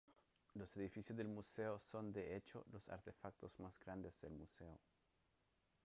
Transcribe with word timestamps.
Los 0.55 0.75
edificios 0.77 1.15
del 1.15 1.27
museo 1.27 1.77
son 1.79 2.11
de 2.11 2.35
hecho 2.35 2.65
los 2.71 2.89
artefactos 2.89 3.59
más 3.59 3.77
grandes 3.77 4.19
del 4.19 4.33
museo. 4.33 4.79